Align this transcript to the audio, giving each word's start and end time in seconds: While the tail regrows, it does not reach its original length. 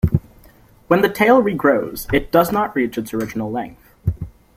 While 0.87 1.03
the 1.03 1.09
tail 1.13 1.43
regrows, 1.43 2.11
it 2.11 2.31
does 2.31 2.51
not 2.51 2.75
reach 2.75 2.97
its 2.97 3.13
original 3.13 3.51
length. 3.51 3.93